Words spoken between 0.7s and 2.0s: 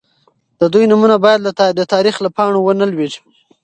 دوی نومونه باید د